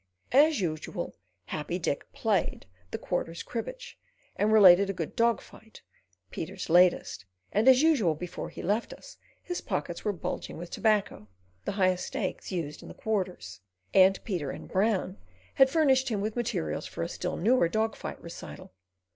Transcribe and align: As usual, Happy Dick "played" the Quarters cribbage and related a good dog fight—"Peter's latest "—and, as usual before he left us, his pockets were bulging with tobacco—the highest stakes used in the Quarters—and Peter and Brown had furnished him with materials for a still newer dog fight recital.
As 0.31 0.59
usual, 0.59 1.13
Happy 1.45 1.77
Dick 1.77 2.11
"played" 2.11 2.65
the 2.89 2.97
Quarters 2.97 3.43
cribbage 3.43 3.99
and 4.35 4.51
related 4.51 4.89
a 4.89 4.93
good 4.93 5.15
dog 5.15 5.39
fight—"Peter's 5.41 6.71
latest 6.71 7.25
"—and, 7.51 7.67
as 7.69 7.83
usual 7.83 8.15
before 8.15 8.49
he 8.49 8.63
left 8.63 8.93
us, 8.93 9.17
his 9.43 9.61
pockets 9.61 10.03
were 10.03 10.11
bulging 10.11 10.57
with 10.57 10.71
tobacco—the 10.71 11.71
highest 11.73 12.07
stakes 12.07 12.51
used 12.51 12.81
in 12.81 12.87
the 12.87 12.95
Quarters—and 12.95 14.23
Peter 14.23 14.49
and 14.49 14.67
Brown 14.69 15.19
had 15.53 15.69
furnished 15.69 16.09
him 16.09 16.19
with 16.19 16.35
materials 16.35 16.87
for 16.87 17.03
a 17.03 17.07
still 17.07 17.37
newer 17.37 17.69
dog 17.69 17.95
fight 17.95 18.19
recital. 18.23 18.73